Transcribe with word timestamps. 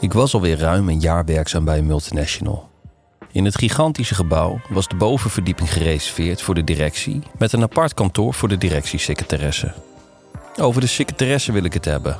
Ik 0.00 0.12
was 0.12 0.34
alweer 0.34 0.58
ruim 0.58 0.88
een 0.88 1.00
jaar 1.00 1.24
werkzaam 1.24 1.64
bij 1.64 1.78
een 1.78 1.86
multinational. 1.86 2.68
In 3.32 3.44
het 3.44 3.58
gigantische 3.58 4.14
gebouw 4.14 4.60
was 4.68 4.88
de 4.88 4.96
bovenverdieping 4.96 5.72
gereserveerd 5.72 6.42
voor 6.42 6.54
de 6.54 6.64
directie, 6.64 7.22
met 7.38 7.52
een 7.52 7.62
apart 7.62 7.94
kantoor 7.94 8.34
voor 8.34 8.48
de 8.48 8.58
directiesecretaresse. 8.58 9.72
Over 10.60 10.80
de 10.80 10.86
secretaresse 10.86 11.52
wil 11.52 11.64
ik 11.64 11.72
het 11.72 11.84
hebben. 11.84 12.18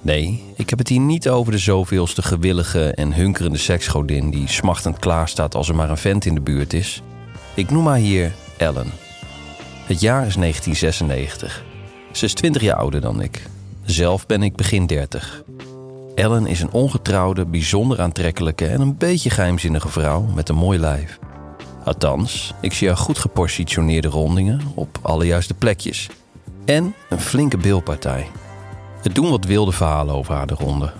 Nee, 0.00 0.44
ik 0.56 0.70
heb 0.70 0.78
het 0.78 0.88
hier 0.88 1.00
niet 1.00 1.28
over 1.28 1.52
de 1.52 1.58
zoveelste 1.58 2.22
gewillige 2.22 2.90
en 2.90 3.12
hunkerende 3.12 3.58
seksgodin 3.58 4.30
die 4.30 4.48
smachtend 4.48 4.98
klaarstaat 4.98 5.54
als 5.54 5.68
er 5.68 5.74
maar 5.74 5.90
een 5.90 5.96
vent 5.96 6.24
in 6.24 6.34
de 6.34 6.40
buurt 6.40 6.72
is. 6.72 7.02
Ik 7.54 7.70
noem 7.70 7.86
haar 7.86 7.96
hier 7.96 8.32
Ellen. 8.56 8.92
Het 9.86 10.00
jaar 10.00 10.26
is 10.26 10.34
1996. 10.34 11.64
Ze 12.12 12.24
is 12.24 12.34
20 12.34 12.62
jaar 12.62 12.76
ouder 12.76 13.00
dan 13.00 13.22
ik. 13.22 13.42
Zelf 13.84 14.26
ben 14.26 14.42
ik 14.42 14.56
begin 14.56 14.86
30. 14.86 15.44
Ellen 16.16 16.46
is 16.46 16.60
een 16.60 16.72
ongetrouwde, 16.72 17.46
bijzonder 17.46 18.00
aantrekkelijke 18.00 18.66
en 18.66 18.80
een 18.80 18.96
beetje 18.96 19.30
geheimzinnige 19.30 19.88
vrouw 19.88 20.20
met 20.20 20.48
een 20.48 20.56
mooi 20.56 20.78
lijf. 20.78 21.18
Althans, 21.84 22.54
ik 22.60 22.72
zie 22.72 22.88
haar 22.88 22.96
goed 22.96 23.18
gepositioneerde 23.18 24.08
rondingen 24.08 24.60
op 24.74 24.98
alle 25.02 25.26
juiste 25.26 25.54
plekjes. 25.54 26.08
En 26.64 26.94
een 27.08 27.20
flinke 27.20 27.56
beeldpartij. 27.56 28.26
Het 29.02 29.14
doen 29.14 29.30
wat 29.30 29.44
wilde 29.44 29.72
verhalen 29.72 30.14
over 30.14 30.34
haar 30.34 30.46
de 30.46 30.54
ronde. 30.54 30.92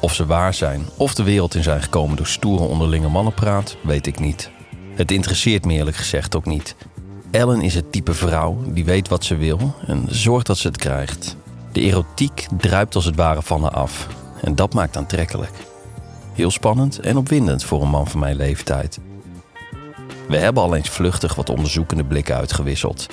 Of 0.00 0.14
ze 0.14 0.26
waar 0.26 0.54
zijn 0.54 0.86
of 0.96 1.14
de 1.14 1.22
wereld 1.22 1.54
in 1.54 1.62
zijn 1.62 1.82
gekomen 1.82 2.16
door 2.16 2.26
stoere 2.26 2.64
onderlinge 2.64 3.08
mannenpraat, 3.08 3.76
weet 3.82 4.06
ik 4.06 4.18
niet. 4.18 4.50
Het 4.94 5.10
interesseert 5.10 5.64
me 5.64 5.72
eerlijk 5.72 5.96
gezegd 5.96 6.36
ook 6.36 6.46
niet. 6.46 6.76
Ellen 7.30 7.60
is 7.60 7.74
het 7.74 7.92
type 7.92 8.14
vrouw 8.14 8.62
die 8.66 8.84
weet 8.84 9.08
wat 9.08 9.24
ze 9.24 9.36
wil 9.36 9.74
en 9.86 10.04
zorgt 10.08 10.46
dat 10.46 10.58
ze 10.58 10.66
het 10.66 10.76
krijgt. 10.76 11.36
De 11.72 11.80
erotiek 11.80 12.46
druipt 12.58 12.94
als 12.94 13.04
het 13.04 13.16
ware 13.16 13.42
van 13.42 13.62
haar 13.62 13.72
af 13.72 14.08
en 14.46 14.54
dat 14.54 14.74
maakt 14.74 14.96
aantrekkelijk. 14.96 15.52
Heel 16.32 16.50
spannend 16.50 17.00
en 17.00 17.16
opwindend 17.16 17.64
voor 17.64 17.82
een 17.82 17.88
man 17.88 18.08
van 18.08 18.20
mijn 18.20 18.36
leeftijd. 18.36 18.98
We 20.28 20.36
hebben 20.36 20.62
al 20.62 20.74
eens 20.74 20.88
vluchtig 20.88 21.34
wat 21.34 21.50
onderzoekende 21.50 22.04
blikken 22.04 22.36
uitgewisseld. 22.36 23.06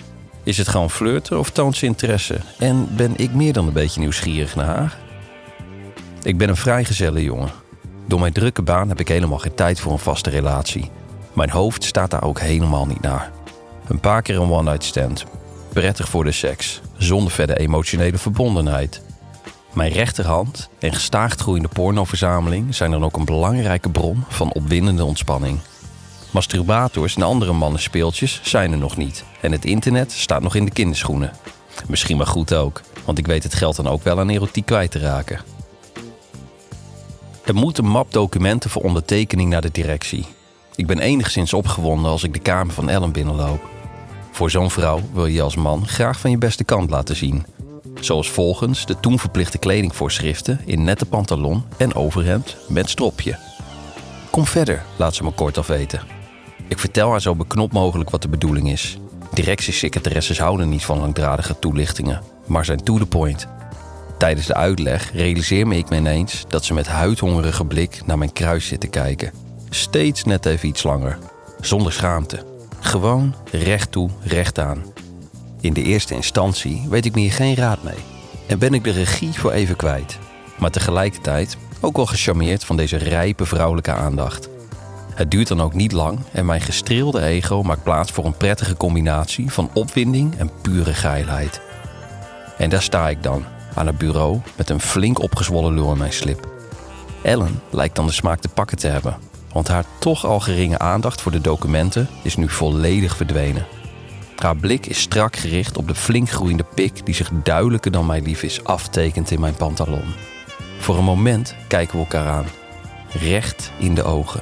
Is 0.43 0.57
het 0.57 0.67
gewoon 0.67 0.89
flirten 0.89 1.39
of 1.39 1.49
toont 1.49 1.77
ze 1.77 1.85
interesse? 1.85 2.37
En 2.57 2.95
ben 2.95 3.13
ik 3.17 3.33
meer 3.33 3.53
dan 3.53 3.67
een 3.67 3.73
beetje 3.73 3.99
nieuwsgierig 3.99 4.55
naar 4.55 4.65
haar? 4.65 4.97
Ik 6.21 6.37
ben 6.37 6.49
een 6.49 6.55
vrijgezelle 6.55 7.23
jongen. 7.23 7.49
Door 8.05 8.19
mijn 8.19 8.33
drukke 8.33 8.61
baan 8.61 8.89
heb 8.89 8.99
ik 8.99 9.07
helemaal 9.07 9.39
geen 9.39 9.55
tijd 9.55 9.79
voor 9.79 9.91
een 9.91 9.99
vaste 9.99 10.29
relatie. 10.29 10.91
Mijn 11.33 11.49
hoofd 11.49 11.83
staat 11.83 12.11
daar 12.11 12.23
ook 12.23 12.39
helemaal 12.39 12.85
niet 12.85 13.01
naar. 13.01 13.31
Een 13.87 13.99
paar 13.99 14.21
keer 14.21 14.41
een 14.41 14.51
one-night 14.51 14.83
stand. 14.83 15.25
Prettig 15.69 16.09
voor 16.09 16.23
de 16.23 16.31
seks, 16.31 16.81
zonder 16.97 17.31
verder 17.31 17.57
emotionele 17.57 18.17
verbondenheid. 18.17 19.01
Mijn 19.73 19.91
rechterhand 19.91 20.69
en 20.79 20.93
gestaag 20.93 21.35
groeiende 21.35 21.67
pornoverzameling 21.67 22.75
zijn 22.75 22.91
dan 22.91 23.03
ook 23.03 23.17
een 23.17 23.25
belangrijke 23.25 23.89
bron 23.89 24.23
van 24.27 24.53
opwindende 24.53 25.05
ontspanning. 25.05 25.59
Masturbators 26.31 27.15
en 27.15 27.21
andere 27.21 27.53
mannenspeeltjes 27.53 28.39
zijn 28.43 28.71
er 28.71 28.77
nog 28.77 28.97
niet. 28.97 29.23
En 29.41 29.51
het 29.51 29.65
internet 29.65 30.11
staat 30.11 30.41
nog 30.41 30.55
in 30.55 30.65
de 30.65 30.71
kinderschoenen. 30.71 31.31
Misschien 31.87 32.17
maar 32.17 32.27
goed 32.27 32.53
ook, 32.53 32.81
want 33.05 33.17
ik 33.17 33.27
weet 33.27 33.43
het 33.43 33.53
geld 33.53 33.75
dan 33.75 33.87
ook 33.87 34.03
wel 34.03 34.19
aan 34.19 34.29
erotiek 34.29 34.65
kwijt 34.65 34.91
te 34.91 34.99
raken. 34.99 35.39
Er 37.45 37.55
moet 37.55 37.77
een 37.77 37.87
map 37.87 38.11
documenten 38.13 38.69
voor 38.69 38.81
ondertekening 38.81 39.49
naar 39.49 39.61
de 39.61 39.71
directie. 39.71 40.25
Ik 40.75 40.87
ben 40.87 40.99
enigszins 40.99 41.53
opgewonden 41.53 42.11
als 42.11 42.23
ik 42.23 42.33
de 42.33 42.39
kamer 42.39 42.73
van 42.73 42.89
Ellen 42.89 43.11
binnenloop. 43.11 43.69
Voor 44.31 44.51
zo'n 44.51 44.71
vrouw 44.71 44.99
wil 45.13 45.25
je 45.25 45.41
als 45.41 45.55
man 45.55 45.87
graag 45.87 46.19
van 46.19 46.31
je 46.31 46.37
beste 46.37 46.63
kant 46.63 46.89
laten 46.89 47.15
zien. 47.15 47.45
Zoals 47.99 48.29
volgens 48.29 48.85
de 48.85 48.99
toen 48.99 49.19
verplichte 49.19 49.57
kledingvoorschriften 49.57 50.59
in 50.65 50.83
nette 50.83 51.05
pantalon 51.05 51.63
en 51.77 51.95
overhemd 51.95 52.57
met 52.67 52.89
stropje. 52.89 53.37
Kom 54.29 54.45
verder, 54.45 54.83
laat 54.95 55.15
ze 55.15 55.23
me 55.23 55.31
kort 55.31 55.57
af 55.57 55.67
weten. 55.67 56.01
Ik 56.67 56.79
vertel 56.79 57.09
haar 57.09 57.21
zo 57.21 57.35
beknopt 57.35 57.73
mogelijk 57.73 58.09
wat 58.09 58.21
de 58.21 58.27
bedoeling 58.27 58.71
is. 58.71 58.97
Directiesecretaresses 59.33 60.39
houden 60.39 60.69
niet 60.69 60.85
van 60.85 60.99
langdradige 60.99 61.59
toelichtingen, 61.59 62.21
maar 62.45 62.65
zijn 62.65 62.83
to 62.83 62.97
the 62.97 63.05
point. 63.05 63.47
Tijdens 64.17 64.47
de 64.47 64.53
uitleg 64.53 65.11
realiseer 65.13 65.67
me 65.67 65.77
ik 65.77 65.89
me 65.89 65.95
ineens 65.95 66.43
dat 66.47 66.65
ze 66.65 66.73
met 66.73 66.87
huidhongerige 66.87 67.65
blik 67.65 68.01
naar 68.05 68.17
mijn 68.17 68.33
kruis 68.33 68.67
zit 68.67 68.79
te 68.79 68.87
kijken. 68.87 69.31
Steeds 69.69 70.23
net 70.23 70.45
even 70.45 70.67
iets 70.67 70.83
langer. 70.83 71.17
Zonder 71.59 71.93
schaamte. 71.93 72.45
Gewoon 72.79 73.35
recht 73.51 73.91
toe, 73.91 74.09
recht 74.21 74.59
aan. 74.59 74.92
In 75.63 75.73
de 75.73 75.83
eerste 75.83 76.15
instantie 76.15 76.85
weet 76.89 77.05
ik 77.05 77.15
me 77.15 77.21
hier 77.21 77.31
geen 77.31 77.55
raad 77.55 77.83
mee. 77.83 78.03
En 78.47 78.59
ben 78.59 78.73
ik 78.73 78.83
de 78.83 78.91
regie 78.91 79.33
voor 79.33 79.51
even 79.51 79.75
kwijt. 79.75 80.17
Maar 80.57 80.71
tegelijkertijd 80.71 81.57
ook 81.81 81.95
wel 81.95 82.05
gecharmeerd 82.05 82.63
van 82.65 82.77
deze 82.77 82.97
rijpe 82.97 83.45
vrouwelijke 83.45 83.91
aandacht. 83.91 84.49
Het 85.13 85.31
duurt 85.31 85.47
dan 85.47 85.61
ook 85.61 85.73
niet 85.73 85.91
lang 85.91 86.19
en 86.31 86.45
mijn 86.45 86.61
gestreelde 86.61 87.21
ego 87.21 87.61
maakt 87.61 87.83
plaats 87.83 88.11
voor 88.11 88.25
een 88.25 88.37
prettige 88.37 88.77
combinatie 88.77 89.51
van 89.51 89.69
opwinding 89.73 90.37
en 90.37 90.51
pure 90.61 90.93
geilheid. 90.93 91.61
En 92.57 92.69
daar 92.69 92.83
sta 92.83 93.09
ik 93.09 93.23
dan, 93.23 93.45
aan 93.73 93.87
het 93.87 93.97
bureau, 93.97 94.39
met 94.55 94.69
een 94.69 94.81
flink 94.81 95.21
opgezwollen 95.21 95.73
lul 95.73 95.91
in 95.91 95.97
mijn 95.97 96.13
slip. 96.13 96.47
Ellen 97.21 97.61
lijkt 97.69 97.95
dan 97.95 98.05
de 98.05 98.13
smaak 98.13 98.39
te 98.39 98.49
pakken 98.49 98.77
te 98.77 98.87
hebben, 98.87 99.17
want 99.53 99.67
haar 99.67 99.85
toch 99.99 100.25
al 100.25 100.39
geringe 100.39 100.79
aandacht 100.79 101.21
voor 101.21 101.31
de 101.31 101.41
documenten 101.41 102.07
is 102.21 102.35
nu 102.35 102.49
volledig 102.49 103.15
verdwenen. 103.15 103.65
Haar 104.35 104.55
blik 104.55 104.85
is 104.85 104.99
strak 104.99 105.35
gericht 105.35 105.77
op 105.77 105.87
de 105.87 105.95
flink 105.95 106.29
groeiende 106.29 106.65
pik 106.75 107.05
die 107.05 107.15
zich 107.15 107.29
duidelijker 107.43 107.91
dan 107.91 108.05
mij 108.05 108.21
lief 108.21 108.43
is 108.43 108.63
aftekent 108.63 109.31
in 109.31 109.39
mijn 109.39 109.55
pantalon. 109.55 110.13
Voor 110.79 110.97
een 110.97 111.03
moment 111.03 111.55
kijken 111.67 111.93
we 111.93 111.99
elkaar 111.99 112.27
aan, 112.27 112.45
recht 113.11 113.71
in 113.79 113.95
de 113.95 114.03
ogen. 114.03 114.41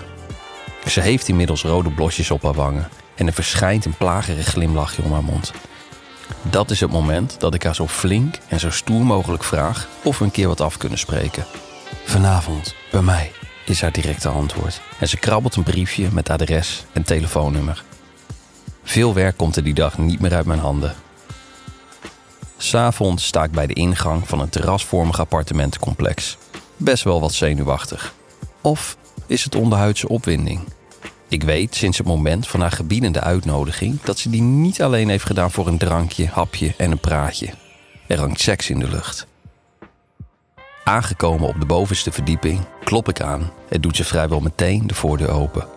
Ze 0.88 1.02
heeft 1.02 1.28
inmiddels 1.28 1.64
rode 1.64 1.92
blosjes 1.92 2.32
op 2.32 2.44
haar 2.44 2.54
wangen 2.54 2.90
en 3.16 3.28
er 3.28 3.34
verschijnt 3.34 3.86
een 3.86 3.98
plagerig 3.98 4.48
glimlachje 4.48 5.04
om 5.04 5.12
haar 5.12 5.24
mond. 5.24 5.54
Dat 6.42 6.70
is 6.70 6.80
het 6.80 6.92
moment 6.92 7.40
dat 7.40 7.54
ik 7.54 7.64
haar 7.64 7.76
zo 7.76 7.88
flink 7.88 8.38
en 8.48 8.60
zo 8.60 8.72
stoer 8.72 9.06
mogelijk 9.06 9.44
vraag 9.44 9.88
of 10.04 10.18
we 10.18 10.26
een 10.26 10.32
keer 10.32 10.48
wat 10.48 10.62
af 10.62 10.78
kunnen 10.78 11.00
spreken. 11.00 11.46
Vanavond, 12.06 12.76
bij 12.92 13.02
mij, 13.02 13.32
is 13.66 13.82
haar 13.82 13.92
directe 13.92 14.30
antwoord. 14.30 14.82
En 15.00 15.08
ze 15.08 15.18
krabbelt 15.18 15.56
een 15.56 15.64
briefje 15.64 16.08
met 16.12 16.30
adres 16.30 16.84
en 16.94 17.04
telefoonnummer. 17.04 17.84
Veel 18.84 19.14
werk 19.14 19.38
komt 19.38 19.56
er 19.56 19.64
die 19.64 19.74
dag 19.74 19.98
niet 19.98 20.20
meer 20.20 20.34
uit 20.34 20.46
mijn 20.46 20.60
handen. 20.60 20.96
S'avonds 22.58 23.26
sta 23.26 23.44
ik 23.44 23.52
bij 23.52 23.68
de 23.68 23.74
ingang 23.74 24.28
van 24.28 24.40
een 24.40 24.50
terrasvormig 24.50 25.20
appartementencomplex. 25.20 26.38
Best 26.78 27.04
wel 27.04 27.20
wat 27.22 27.34
zenuwachtig. 27.34 28.14
Of 28.62 28.98
is 29.26 29.44
het 29.44 29.56
onderhuidse 29.56 30.10
opwinding? 30.10 30.60
Ik 31.28 31.44
weet 31.44 31.76
sinds 31.76 31.98
het 31.98 32.08
moment 32.08 32.48
van 32.48 32.62
haar 32.62 32.72
gebiedende 32.72 33.22
uitnodiging 33.22 34.02
dat 34.02 34.20
ze 34.20 34.30
die 34.30 34.42
niet 34.42 34.82
alleen 34.82 35.10
heeft 35.10 35.26
gedaan 35.26 35.52
voor 35.52 35.68
een 35.68 35.78
drankje, 35.78 36.28
hapje 36.28 36.74
en 36.78 36.92
een 36.92 37.00
praatje. 37.00 37.50
Er 38.08 38.20
hangt 38.20 38.40
seks 38.40 38.70
in 38.70 38.80
de 38.80 38.88
lucht. 38.88 39.28
Aangekomen 40.84 41.48
op 41.48 41.60
de 41.60 41.66
bovenste 41.66 42.12
verdieping 42.12 42.60
klop 42.84 43.10
ik 43.10 43.22
aan 43.22 43.52
en 43.70 43.82
doet 43.82 43.96
ze 43.96 44.04
vrijwel 44.04 44.40
meteen 44.40 44.88
de 44.88 44.94
voordeur 44.94 45.32
open. 45.32 45.68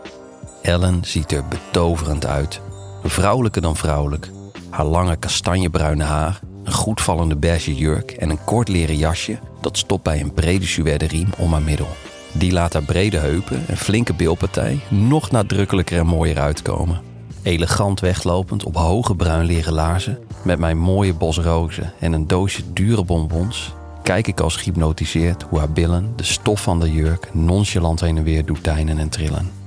Ellen 0.63 1.05
ziet 1.05 1.33
er 1.33 1.45
betoverend 1.49 2.27
uit. 2.27 2.61
Vrouwelijker 3.07 3.63
dan 3.63 3.77
vrouwelijk. 3.77 4.31
Haar 4.71 4.85
lange 4.85 5.17
kastanjebruine 5.17 6.05
haar, 6.05 6.41
een 6.65 6.73
goed 6.73 7.01
vallende 7.01 7.37
beige 7.37 7.75
jurk 7.75 8.11
en 8.11 8.31
een 8.31 8.45
kort 8.45 8.69
leren 8.69 8.97
jasje 8.97 9.39
dat 9.61 9.79
stopt 9.79 10.03
bij 10.03 10.21
een 10.21 10.35
brede 10.35 10.67
suède 10.67 11.07
riem 11.07 11.29
om 11.39 11.53
haar 11.53 11.63
middel. 11.63 11.89
Die 12.33 12.53
laat 12.53 12.73
haar 12.73 12.83
brede 12.83 13.19
heupen 13.19 13.65
en 13.69 13.77
flinke 13.77 14.15
beeldpartij 14.15 14.79
nog 14.89 15.31
nadrukkelijker 15.31 15.99
en 15.99 16.07
mooier 16.07 16.39
uitkomen. 16.39 17.01
Elegant 17.43 18.01
weglopend 18.01 18.65
op 18.65 18.77
hoge 18.77 19.17
bruin 19.17 19.45
leren 19.45 19.73
laarzen, 19.73 20.19
met 20.45 20.59
mijn 20.59 20.79
mooie 20.79 21.15
bos 21.15 21.39
rozen 21.39 21.93
en 22.01 22.13
een 22.13 22.27
doosje 22.27 22.63
dure 22.73 23.05
bonbons, 23.05 23.73
kijk 24.03 24.27
ik 24.27 24.41
als 24.41 24.57
gehypnotiseerd 24.57 25.43
hoe 25.43 25.59
haar 25.59 25.73
billen 25.73 26.13
de 26.17 26.25
stof 26.25 26.63
van 26.63 26.81
de 26.81 26.93
jurk 26.93 27.35
nonchalant 27.35 28.01
heen 28.01 28.17
en 28.17 28.25
weer 28.25 28.45
doet 28.45 28.65
deinen 28.65 28.99
en 28.99 29.09
trillen. 29.09 29.64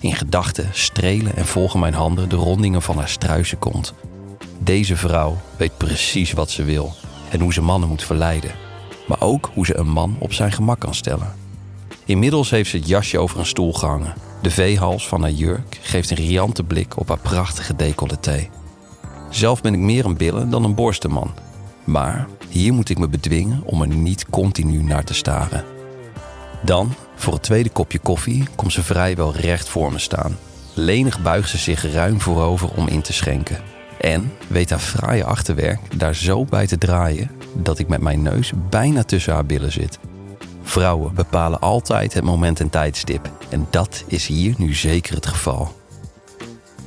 In 0.00 0.14
gedachten 0.14 0.68
strelen 0.72 1.36
en 1.36 1.46
volgen 1.46 1.80
mijn 1.80 1.94
handen 1.94 2.28
de 2.28 2.36
rondingen 2.36 2.82
van 2.82 2.96
haar 2.96 3.08
struise 3.08 3.56
kont. 3.56 3.94
Deze 4.58 4.96
vrouw 4.96 5.36
weet 5.56 5.76
precies 5.76 6.32
wat 6.32 6.50
ze 6.50 6.64
wil 6.64 6.92
en 7.30 7.40
hoe 7.40 7.52
ze 7.52 7.62
mannen 7.62 7.88
moet 7.88 8.04
verleiden, 8.04 8.50
maar 9.06 9.20
ook 9.20 9.50
hoe 9.54 9.66
ze 9.66 9.76
een 9.76 9.90
man 9.90 10.16
op 10.18 10.32
zijn 10.32 10.52
gemak 10.52 10.80
kan 10.80 10.94
stellen. 10.94 11.34
Inmiddels 12.04 12.50
heeft 12.50 12.70
ze 12.70 12.76
het 12.76 12.88
jasje 12.88 13.18
over 13.18 13.38
een 13.38 13.46
stoel 13.46 13.72
gehangen. 13.72 14.14
De 14.42 14.50
veehals 14.50 15.08
van 15.08 15.20
haar 15.20 15.30
jurk 15.30 15.78
geeft 15.82 16.10
een 16.10 16.16
riante 16.16 16.62
blik 16.62 16.98
op 16.98 17.08
haar 17.08 17.18
prachtige 17.18 17.76
decolleté. 17.76 18.48
Zelf 19.30 19.60
ben 19.60 19.74
ik 19.74 19.80
meer 19.80 20.04
een 20.04 20.16
billen 20.16 20.50
dan 20.50 20.64
een 20.64 20.74
borstenman. 20.74 21.34
Maar 21.84 22.26
hier 22.48 22.72
moet 22.72 22.88
ik 22.88 22.98
me 22.98 23.08
bedwingen 23.08 23.62
om 23.64 23.80
er 23.80 23.88
niet 23.88 24.26
continu 24.30 24.82
naar 24.82 25.04
te 25.04 25.14
staren. 25.14 25.64
Dan, 26.64 26.94
voor 27.20 27.32
het 27.32 27.42
tweede 27.42 27.70
kopje 27.70 27.98
koffie, 27.98 28.48
komt 28.54 28.72
ze 28.72 28.82
vrijwel 28.82 29.34
recht 29.34 29.68
voor 29.68 29.92
me 29.92 29.98
staan. 29.98 30.38
Lenig 30.74 31.22
buigt 31.22 31.48
ze 31.48 31.58
zich 31.58 31.92
ruim 31.92 32.20
voorover 32.20 32.70
om 32.70 32.88
in 32.88 33.02
te 33.02 33.12
schenken. 33.12 33.62
En 34.00 34.32
weet 34.46 34.70
haar 34.70 34.78
fraaie 34.78 35.24
achterwerk 35.24 35.98
daar 35.98 36.14
zo 36.14 36.44
bij 36.44 36.66
te 36.66 36.78
draaien 36.78 37.30
dat 37.54 37.78
ik 37.78 37.88
met 37.88 38.00
mijn 38.00 38.22
neus 38.22 38.52
bijna 38.70 39.02
tussen 39.02 39.32
haar 39.32 39.46
billen 39.46 39.72
zit. 39.72 39.98
Vrouwen 40.62 41.14
bepalen 41.14 41.60
altijd 41.60 42.14
het 42.14 42.24
moment 42.24 42.60
en 42.60 42.70
tijdstip. 42.70 43.30
En 43.48 43.66
dat 43.70 44.04
is 44.06 44.26
hier 44.26 44.54
nu 44.58 44.74
zeker 44.74 45.14
het 45.14 45.26
geval. 45.26 45.74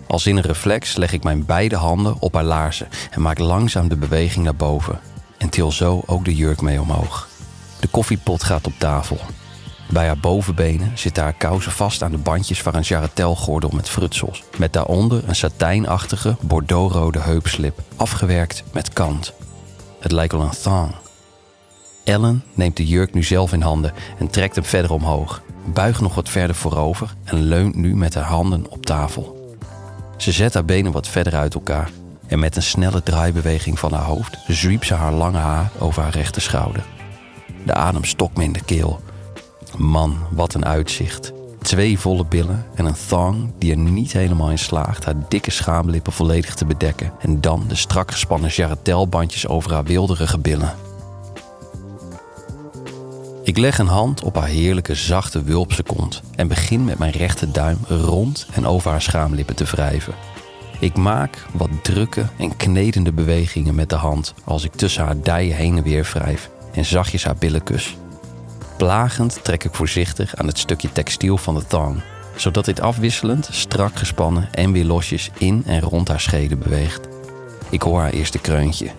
Als 0.07 0.27
in 0.27 0.37
een 0.37 0.43
reflex 0.43 0.95
leg 0.95 1.13
ik 1.13 1.23
mijn 1.23 1.45
beide 1.45 1.75
handen 1.75 2.15
op 2.19 2.33
haar 2.33 2.43
laarzen 2.43 2.87
en 3.11 3.21
maak 3.21 3.39
langzaam 3.39 3.87
de 3.87 3.95
beweging 3.95 4.43
naar 4.43 4.55
boven. 4.55 4.99
En 5.37 5.49
til 5.49 5.71
zo 5.71 6.03
ook 6.05 6.25
de 6.25 6.35
jurk 6.35 6.61
mee 6.61 6.81
omhoog. 6.81 7.27
De 7.79 7.87
koffiepot 7.87 8.43
gaat 8.43 8.67
op 8.67 8.73
tafel. 8.77 9.17
Bij 9.93 10.07
haar 10.07 10.17
bovenbenen 10.17 10.91
zitten 10.97 11.23
haar 11.23 11.33
kousen 11.33 11.71
vast 11.71 12.03
aan 12.03 12.11
de 12.11 12.17
bandjes 12.17 12.61
van 12.61 12.75
een 12.75 12.81
jarretelgordel 12.81 13.69
met 13.69 13.89
frutsels. 13.89 14.43
Met 14.57 14.73
daaronder 14.73 15.23
een 15.27 15.35
satijnachtige, 15.35 16.35
bordeauxrode 16.41 17.19
heupslip, 17.19 17.79
afgewerkt 17.95 18.63
met 18.71 18.93
kant. 18.93 19.33
Het 19.99 20.11
lijkt 20.11 20.33
wel 20.33 20.41
een 20.41 20.61
thong. 20.61 20.91
Ellen 22.03 22.43
neemt 22.53 22.77
de 22.77 22.85
jurk 22.85 23.13
nu 23.13 23.23
zelf 23.23 23.53
in 23.53 23.61
handen 23.61 23.93
en 24.19 24.29
trekt 24.29 24.55
hem 24.55 24.63
verder 24.63 24.91
omhoog. 24.91 25.41
Buigt 25.65 26.01
nog 26.01 26.15
wat 26.15 26.29
verder 26.29 26.55
voorover 26.55 27.15
en 27.23 27.41
leunt 27.41 27.75
nu 27.75 27.95
met 27.95 28.13
haar 28.13 28.23
handen 28.23 28.69
op 28.69 28.85
tafel. 28.85 29.55
Ze 30.17 30.31
zet 30.31 30.53
haar 30.53 30.65
benen 30.65 30.91
wat 30.91 31.07
verder 31.07 31.35
uit 31.35 31.53
elkaar 31.53 31.89
en 32.27 32.39
met 32.39 32.55
een 32.55 32.63
snelle 32.63 33.03
draaibeweging 33.03 33.79
van 33.79 33.93
haar 33.93 34.05
hoofd 34.05 34.37
zwiept 34.47 34.85
ze 34.85 34.93
haar 34.93 35.13
lange 35.13 35.37
haar 35.37 35.71
over 35.79 36.01
haar 36.01 36.11
rechter 36.11 36.41
schouder. 36.41 36.83
De 37.65 37.73
adem 37.73 38.03
stokt 38.03 38.37
me 38.37 38.43
in 38.43 38.53
de 38.53 38.63
keel. 38.63 39.01
Man, 39.77 40.17
wat 40.31 40.53
een 40.53 40.65
uitzicht. 40.65 41.33
Twee 41.61 41.99
volle 41.99 42.25
billen 42.25 42.65
en 42.75 42.85
een 42.85 42.95
thong 43.07 43.51
die 43.57 43.71
er 43.71 43.77
niet 43.77 44.13
helemaal 44.13 44.49
in 44.49 44.59
slaagt 44.59 45.05
haar 45.05 45.15
dikke 45.27 45.51
schaamlippen 45.51 46.13
volledig 46.13 46.55
te 46.55 46.65
bedekken. 46.65 47.11
En 47.19 47.41
dan 47.41 47.63
de 47.67 47.75
strak 47.75 48.11
gespannen 48.11 48.49
jarretelbandjes 48.49 49.47
over 49.47 49.73
haar 49.73 49.83
wilderige 49.83 50.39
billen. 50.39 50.73
Ik 53.43 53.57
leg 53.57 53.77
een 53.77 53.87
hand 53.87 54.23
op 54.23 54.35
haar 54.35 54.47
heerlijke 54.47 54.95
zachte 54.95 55.43
wulpse 55.43 55.83
kont 55.83 56.21
en 56.35 56.47
begin 56.47 56.85
met 56.85 56.97
mijn 56.97 57.11
rechterduim 57.11 57.77
rond 57.87 58.47
en 58.51 58.65
over 58.65 58.91
haar 58.91 59.01
schaamlippen 59.01 59.55
te 59.55 59.63
wrijven. 59.63 60.13
Ik 60.79 60.95
maak 60.97 61.45
wat 61.51 61.69
drukke 61.81 62.25
en 62.37 62.55
knedende 62.55 63.13
bewegingen 63.13 63.75
met 63.75 63.89
de 63.89 63.95
hand 63.95 64.33
als 64.43 64.63
ik 64.63 64.71
tussen 64.71 65.03
haar 65.03 65.21
dijen 65.21 65.55
heen 65.55 65.77
en 65.77 65.83
weer 65.83 66.09
wrijf 66.13 66.49
en 66.73 66.85
zachtjes 66.85 67.23
haar 67.23 67.35
billen 67.35 67.63
kus. 67.63 67.97
Plagend 68.77 69.43
trek 69.43 69.63
ik 69.63 69.73
voorzichtig 69.73 70.35
aan 70.35 70.47
het 70.47 70.57
stukje 70.57 70.91
textiel 70.91 71.37
van 71.37 71.55
de 71.55 71.65
thong, 71.67 72.01
zodat 72.35 72.65
dit 72.65 72.81
afwisselend, 72.81 73.49
strak 73.51 73.95
gespannen 73.95 74.53
en 74.53 74.71
weer 74.71 74.85
losjes 74.85 75.29
in 75.37 75.63
en 75.65 75.81
rond 75.81 76.07
haar 76.07 76.19
schede 76.19 76.55
beweegt. 76.55 77.07
Ik 77.69 77.81
hoor 77.81 77.99
haar 77.99 78.11
eerste 78.11 78.39
kreuntje. 78.39 78.91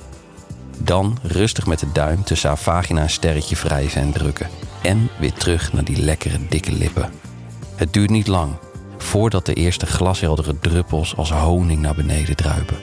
Dan 0.78 1.18
rustig 1.22 1.66
met 1.66 1.78
de 1.78 1.92
duim 1.92 2.24
tussen 2.24 2.48
haar 2.48 2.58
vagina 2.58 3.02
een 3.02 3.10
sterretje 3.10 3.56
wrijven 3.56 4.00
en 4.00 4.12
drukken. 4.12 4.48
En 4.82 5.08
weer 5.18 5.32
terug 5.32 5.72
naar 5.72 5.84
die 5.84 6.02
lekkere 6.02 6.38
dikke 6.48 6.72
lippen. 6.72 7.12
Het 7.76 7.92
duurt 7.92 8.10
niet 8.10 8.26
lang 8.26 8.52
voordat 8.98 9.46
de 9.46 9.54
eerste 9.54 9.86
glasheldere 9.86 10.58
druppels 10.58 11.16
als 11.16 11.30
honing 11.30 11.80
naar 11.80 11.94
beneden 11.94 12.36
druipen. 12.36 12.76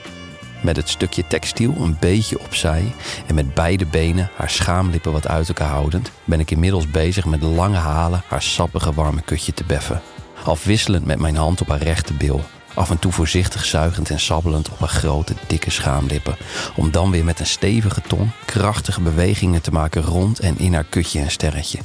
Met 0.62 0.76
het 0.76 0.88
stukje 0.88 1.26
textiel 1.26 1.74
een 1.78 1.96
beetje 2.00 2.40
opzij 2.40 2.94
en 3.26 3.34
met 3.34 3.54
beide 3.54 3.86
benen 3.86 4.30
haar 4.36 4.50
schaamlippen 4.50 5.12
wat 5.12 5.28
uit 5.28 5.48
elkaar 5.48 5.68
houdend, 5.68 6.10
ben 6.24 6.40
ik 6.40 6.50
inmiddels 6.50 6.90
bezig 6.90 7.24
met 7.24 7.42
lange 7.42 7.76
halen 7.76 8.22
haar 8.26 8.42
sappige 8.42 8.92
warme 8.92 9.22
kutje 9.22 9.54
te 9.54 9.64
beffen. 9.64 10.00
Afwisselend 10.44 11.04
met 11.04 11.18
mijn 11.18 11.36
hand 11.36 11.60
op 11.60 11.68
haar 11.68 11.82
rechte 11.82 12.12
bil, 12.12 12.40
af 12.74 12.90
en 12.90 12.98
toe 12.98 13.12
voorzichtig 13.12 13.64
zuigend 13.64 14.10
en 14.10 14.20
sabbelend 14.20 14.70
op 14.70 14.78
haar 14.78 14.88
grote, 14.88 15.34
dikke 15.46 15.70
schaamlippen, 15.70 16.36
om 16.76 16.90
dan 16.90 17.10
weer 17.10 17.24
met 17.24 17.40
een 17.40 17.46
stevige 17.46 18.00
tong 18.00 18.30
krachtige 18.44 19.00
bewegingen 19.00 19.62
te 19.62 19.72
maken 19.72 20.02
rond 20.02 20.38
en 20.38 20.58
in 20.58 20.74
haar 20.74 20.86
kutje 20.88 21.20
en 21.20 21.30
sterretje. 21.30 21.78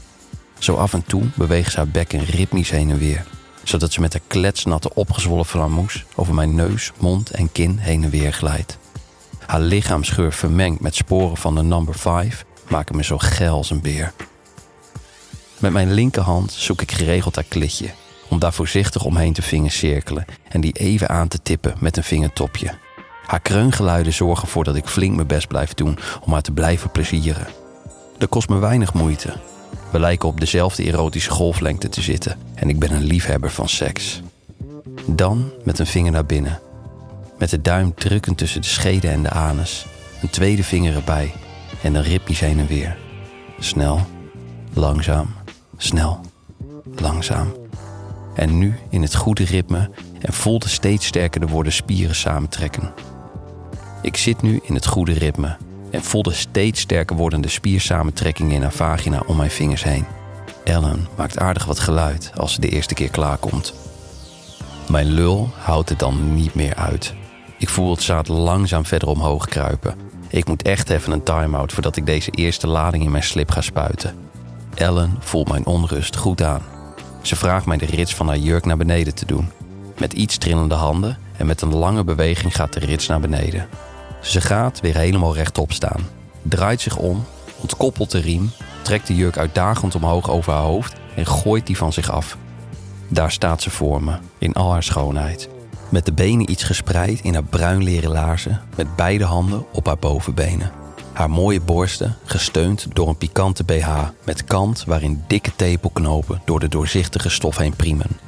Zo 0.60 0.76
af 0.76 0.94
en 0.94 1.04
toe 1.04 1.24
beweegt 1.36 1.72
ze 1.72 1.78
haar 1.78 1.88
bekken 1.88 2.26
ritmisch 2.26 2.70
heen 2.70 2.90
en 2.90 2.98
weer, 2.98 3.26
zodat 3.68 3.92
ze 3.92 4.02
met 4.02 4.14
haar 4.14 4.22
kletsnatte 4.28 4.94
opgezwollen 4.94 5.46
flamoes 5.46 6.06
over 6.16 6.34
mijn 6.34 6.56
neus, 6.56 6.92
mond 7.00 7.30
en 7.30 7.52
kin 7.52 7.78
heen 7.78 8.04
en 8.04 8.10
weer 8.10 8.34
glijdt. 8.34 8.78
Haar 9.46 9.60
lichaamsgeur 9.60 10.34
vermengd 10.34 10.80
met 10.80 10.96
sporen 10.96 11.38
van 11.38 11.56
de 11.56 11.64
number 11.64 11.96
5 11.96 12.46
maken 12.68 12.96
me 12.96 13.04
zo 13.04 13.18
geil 13.18 13.56
als 13.56 13.70
een 13.70 13.82
beer. 13.82 14.14
Met 15.60 15.72
mijn 15.72 15.94
linkerhand 15.94 16.52
zoek 16.52 16.82
ik 16.82 16.92
geregeld 16.92 17.36
haar 17.36 17.44
klitje, 17.44 17.90
om 18.30 18.40
daar 18.40 18.54
voorzichtig 18.54 19.04
omheen 19.04 19.34
te 19.34 19.42
vingercirkelen 19.42 20.26
en 20.50 20.62
die 20.62 20.74
even 20.74 21.10
aan 21.10 21.28
te 21.28 21.42
tippen 21.42 21.76
met 21.80 21.98
een 21.98 22.04
vingertopje. 22.04 22.78
Haar 23.26 23.42
kreungeluiden 23.42 24.14
zorgen 24.14 24.44
ervoor 24.44 24.64
dat 24.64 24.76
ik 24.76 24.88
flink 24.88 25.16
mijn 25.16 25.28
best 25.28 25.48
blijf 25.48 25.74
doen 25.74 25.98
om 26.22 26.34
haar 26.34 26.42
te 26.42 26.52
blijven 26.52 26.92
plezieren. 26.92 27.48
Dat 28.18 28.30
kost 28.30 28.50
me 28.50 28.58
weinig 28.58 28.94
moeite, 28.94 29.34
we 29.92 30.00
lijken 30.00 30.30
op 30.30 30.40
dezelfde 30.40 30.84
erotische 30.84 31.30
golflengte 31.30 31.90
te 31.90 32.02
zitten 32.02 32.38
en 32.54 32.70
ik 32.70 32.80
ben 32.80 32.92
een 32.92 33.04
liefhebber 33.04 33.52
van 33.52 33.70
seks. 33.70 34.22
Dan 35.06 35.52
met 35.64 35.80
een 35.80 35.88
vinger 35.88 36.12
naar 36.12 36.26
binnen. 36.26 36.60
Met 37.38 37.50
de 37.50 37.62
duim 37.62 37.94
drukkend 37.94 38.38
tussen 38.38 38.62
de 38.62 38.68
schede 38.68 39.08
en 39.08 39.24
de 39.24 39.30
anus. 39.30 39.86
Een 40.22 40.30
tweede 40.30 40.64
vinger 40.64 40.96
erbij 40.96 41.34
en 41.82 41.94
dan 41.94 42.02
ritmisch 42.02 42.40
heen 42.40 42.60
en 42.60 42.68
weer. 42.68 42.98
Snel, 43.60 44.00
langzaam, 44.74 45.28
snel, 45.78 46.20
langzaam. 46.96 47.54
En 48.36 48.58
nu 48.58 48.76
in 48.90 49.02
het 49.02 49.16
goede 49.16 49.44
ritme 49.44 49.90
en 50.20 50.34
voel 50.34 50.60
de 50.60 50.70
steeds 50.70 51.06
sterker 51.06 51.48
worden 51.48 51.74
spieren 51.74 52.16
samentrekken. 52.16 52.94
Ik 54.02 54.18
zit 54.18 54.42
nu 54.42 54.60
in 54.64 54.74
het 54.74 54.86
goede 54.86 55.14
ritme 55.14 55.58
en 55.92 56.04
voel 56.04 56.24
de 56.24 56.34
steeds 56.34 56.80
sterker 56.80 57.16
wordende 57.16 57.48
spiersamentrekkingen 57.48 58.56
in 58.56 58.62
haar 58.62 58.72
vagina 58.72 59.24
om 59.26 59.38
mijn 59.38 59.52
vingers 59.52 59.84
heen. 59.84 60.06
Ellen 60.64 61.08
maakt 61.18 61.40
aardig 61.40 61.66
wat 61.66 61.80
geluid 61.80 62.32
als 62.36 62.54
ze 62.54 62.62
de 62.62 62.70
eerste 62.70 62.94
keer 62.94 63.10
klaarkomt. 63.10 63.74
Mijn 64.90 65.08
lul 65.08 65.50
houdt 65.58 65.90
het 65.90 66.00
dan 66.00 66.34
niet 66.34 66.56
meer 66.56 66.76
uit. 66.76 67.14
Ik 67.58 67.70
voel 67.70 67.92
het 67.92 68.02
zaad 68.02 68.28
langzaam 68.28 68.86
verder 68.86 69.08
omhoog 69.08 69.48
kruipen. 69.48 69.96
Ik 70.28 70.48
moet 70.48 70.62
echt 70.62 70.90
even 70.90 71.12
een 71.12 71.24
time-out 71.24 71.74
voordat 71.74 71.96
ik 71.96 72.06
deze 72.06 72.32
eerste 72.32 72.68
lading 72.68 73.04
in 73.04 73.12
mijn 73.12 73.24
slip 73.24 73.52
ga 73.52 73.62
spuiten. 73.62 74.16
Ellen 74.74 75.16
voelt 75.20 75.50
mijn 75.50 75.66
onrust 75.66 76.16
goed 76.16 76.42
aan. 76.42 76.62
Ze 77.22 77.36
vraagt 77.36 77.66
mij 77.66 77.78
de 77.78 77.86
rits 77.86 78.16
van 78.16 78.28
haar 78.28 78.38
jurk 78.38 78.66
naar 78.66 78.78
beneden 78.78 79.16
te 79.16 79.26
doen. 79.26 79.52
Met 79.98 80.14
iets 80.14 80.38
trillende 80.38 80.76
handen 80.76 81.18
en 81.38 81.46
met 81.46 81.62
een 81.62 81.76
lange 81.76 82.04
beweging 82.04 82.56
gaat 82.56 82.74
de 82.74 82.80
rits 82.80 83.08
naar 83.08 83.20
beneden. 83.20 83.68
Ze 84.22 84.42
gaat 84.42 84.80
weer 84.80 84.98
helemaal 84.98 85.36
rechtop 85.36 85.72
staan, 85.72 86.08
draait 86.42 86.82
zich 86.82 86.98
om, 86.98 87.26
ontkoppelt 87.62 88.12
de 88.12 88.20
riem, 88.20 88.52
trekt 88.82 89.08
de 89.08 89.16
jurk 89.16 89.38
uitdagend 89.38 89.96
omhoog 89.96 90.30
over 90.30 90.54
haar 90.54 90.62
hoofd 90.62 90.96
en 91.16 91.28
gooit 91.28 91.68
die 91.68 91.78
van 91.78 91.94
zich 91.94 92.12
af. 92.12 92.38
Daar 93.08 93.32
staat 93.32 93.62
ze 93.62 93.70
voor 93.70 94.04
me, 94.04 94.18
in 94.38 94.54
al 94.54 94.72
haar 94.72 94.84
schoonheid. 94.84 95.50
Met 95.90 96.06
de 96.06 96.14
benen 96.14 96.52
iets 96.52 96.64
gespreid 96.64 97.20
in 97.20 97.34
haar 97.34 97.44
bruin 97.44 97.84
leren 97.84 98.12
laarzen, 98.12 98.62
met 98.76 98.96
beide 98.96 99.24
handen 99.24 99.66
op 99.74 99.86
haar 99.86 99.98
bovenbenen. 99.98 100.72
Haar 101.14 101.30
mooie 101.30 101.62
borsten 101.62 102.16
gesteund 102.24 102.88
door 102.94 103.08
een 103.08 103.18
pikante 103.18 103.64
BH 103.64 103.90
met 104.24 104.44
kant 104.44 104.84
waarin 104.86 105.24
dikke 105.28 105.52
tepelknopen 105.56 106.42
door 106.46 106.60
de 106.60 106.68
doorzichtige 106.68 107.30
stof 107.30 107.58
heen 107.58 107.76
priemen. 107.76 108.20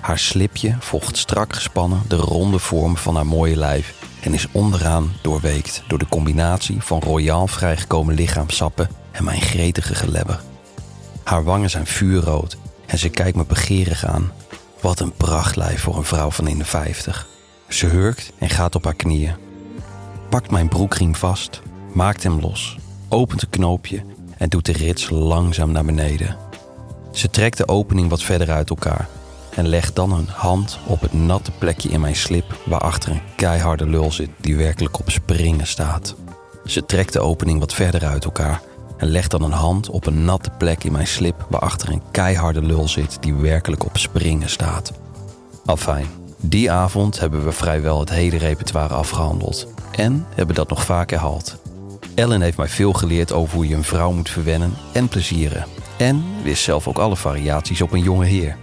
Haar 0.00 0.18
slipje 0.18 0.76
volgt 0.78 1.16
strak 1.16 1.54
gespannen 1.54 2.02
de 2.08 2.16
ronde 2.16 2.58
vorm 2.58 2.96
van 2.96 3.14
haar 3.14 3.26
mooie 3.26 3.56
lijf 3.56 3.94
en 4.22 4.34
is 4.34 4.48
onderaan 4.52 5.12
doorweekt 5.22 5.82
door 5.86 5.98
de 5.98 6.08
combinatie 6.08 6.82
van 6.82 7.00
royaal 7.00 7.46
vrijgekomen 7.46 8.14
lichaamsappen 8.14 8.88
en 9.10 9.24
mijn 9.24 9.40
gretige 9.40 9.94
gelebber. 9.94 10.40
Haar 11.22 11.44
wangen 11.44 11.70
zijn 11.70 11.86
vuurrood 11.86 12.56
en 12.86 12.98
ze 12.98 13.08
kijkt 13.08 13.36
me 13.36 13.44
begeerig 13.44 14.06
aan. 14.06 14.32
Wat 14.80 15.00
een 15.00 15.12
prachtlijf 15.12 15.80
voor 15.80 15.96
een 15.96 16.04
vrouw 16.04 16.30
van 16.30 16.48
in 16.48 16.58
de 16.58 16.64
vijftig. 16.64 17.26
Ze 17.68 17.86
hurkt 17.86 18.32
en 18.38 18.50
gaat 18.50 18.74
op 18.74 18.84
haar 18.84 18.94
knieën. 18.94 19.34
Pakt 20.28 20.50
mijn 20.50 20.68
broekriem 20.68 21.14
vast, 21.14 21.62
maakt 21.92 22.22
hem 22.22 22.40
los, 22.40 22.76
opent 23.08 23.40
het 23.40 23.50
knoopje 23.50 24.02
en 24.36 24.48
doet 24.48 24.66
de 24.66 24.72
rits 24.72 25.10
langzaam 25.10 25.72
naar 25.72 25.84
beneden. 25.84 26.36
Ze 27.12 27.30
trekt 27.30 27.56
de 27.56 27.68
opening 27.68 28.08
wat 28.08 28.22
verder 28.22 28.50
uit 28.50 28.70
elkaar 28.70 29.08
en 29.54 29.68
leg 29.68 29.92
dan 29.92 30.12
een 30.12 30.28
hand 30.28 30.78
op 30.86 31.00
het 31.00 31.12
natte 31.12 31.50
plekje 31.50 31.88
in 31.88 32.00
mijn 32.00 32.16
slip 32.16 32.58
waarachter 32.64 33.10
een 33.10 33.22
keiharde 33.36 33.86
lul 33.86 34.12
zit 34.12 34.30
die 34.40 34.56
werkelijk 34.56 34.98
op 34.98 35.10
springen 35.10 35.66
staat. 35.66 36.14
Ze 36.64 36.86
trekt 36.86 37.12
de 37.12 37.20
opening 37.20 37.58
wat 37.58 37.74
verder 37.74 38.04
uit 38.04 38.24
elkaar 38.24 38.60
en 38.96 39.08
legt 39.08 39.30
dan 39.30 39.42
een 39.42 39.52
hand 39.52 39.90
op 39.90 40.06
een 40.06 40.24
natte 40.24 40.50
plek 40.58 40.84
in 40.84 40.92
mijn 40.92 41.06
slip 41.06 41.46
waarachter 41.48 41.88
een 41.88 42.02
keiharde 42.10 42.62
lul 42.62 42.88
zit 42.88 43.16
die 43.20 43.34
werkelijk 43.34 43.84
op 43.84 43.98
springen 43.98 44.50
staat. 44.50 44.92
Afijn, 45.64 46.06
die 46.40 46.70
avond 46.70 47.20
hebben 47.20 47.44
we 47.44 47.52
vrijwel 47.52 48.00
het 48.00 48.10
hele 48.10 48.36
repertoire 48.36 48.94
afgehandeld 48.94 49.66
en 49.90 50.26
hebben 50.34 50.54
dat 50.54 50.68
nog 50.68 50.84
vaak 50.84 51.10
herhaald. 51.10 51.60
Ellen 52.14 52.40
heeft 52.40 52.56
mij 52.56 52.68
veel 52.68 52.92
geleerd 52.92 53.32
over 53.32 53.54
hoe 53.54 53.68
je 53.68 53.74
een 53.74 53.84
vrouw 53.84 54.12
moet 54.12 54.30
verwennen 54.30 54.72
en 54.92 55.08
plezieren. 55.08 55.64
En 55.96 56.24
wist 56.42 56.62
zelf 56.62 56.88
ook 56.88 56.98
alle 56.98 57.16
variaties 57.16 57.82
op 57.82 57.92
een 57.92 58.02
jonge 58.02 58.24
heer. 58.26 58.56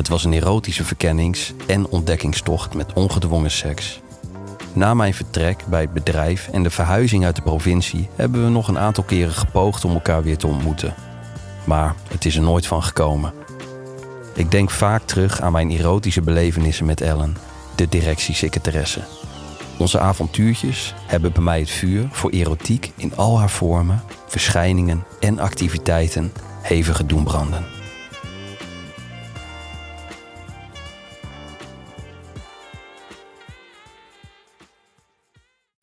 Het 0.00 0.08
was 0.08 0.24
een 0.24 0.32
erotische 0.32 0.84
verkennings- 0.84 1.52
en 1.66 1.88
ontdekkingstocht 1.88 2.74
met 2.74 2.92
ongedwongen 2.92 3.50
seks. 3.50 4.00
Na 4.72 4.94
mijn 4.94 5.14
vertrek 5.14 5.64
bij 5.66 5.80
het 5.80 5.92
bedrijf 5.92 6.48
en 6.52 6.62
de 6.62 6.70
verhuizing 6.70 7.24
uit 7.24 7.36
de 7.36 7.42
provincie 7.42 8.08
hebben 8.16 8.44
we 8.44 8.50
nog 8.50 8.68
een 8.68 8.78
aantal 8.78 9.04
keren 9.04 9.32
gepoogd 9.32 9.84
om 9.84 9.92
elkaar 9.92 10.22
weer 10.22 10.36
te 10.36 10.46
ontmoeten. 10.46 10.94
Maar 11.64 11.94
het 12.08 12.24
is 12.24 12.36
er 12.36 12.42
nooit 12.42 12.66
van 12.66 12.82
gekomen. 12.82 13.32
Ik 14.34 14.50
denk 14.50 14.70
vaak 14.70 15.02
terug 15.02 15.40
aan 15.40 15.52
mijn 15.52 15.70
erotische 15.70 16.22
belevenissen 16.22 16.86
met 16.86 17.00
Ellen, 17.00 17.36
de 17.74 17.88
directiesecretaresse. 17.88 19.00
Onze 19.78 19.98
avontuurtjes 19.98 20.94
hebben 21.06 21.32
bij 21.32 21.42
mij 21.42 21.58
het 21.58 21.70
vuur 21.70 22.08
voor 22.10 22.30
erotiek 22.30 22.92
in 22.96 23.16
al 23.16 23.38
haar 23.38 23.50
vormen, 23.50 24.02
verschijningen 24.26 25.04
en 25.18 25.38
activiteiten 25.38 26.32
hevig 26.62 27.06
doen 27.06 27.24
branden. 27.24 27.79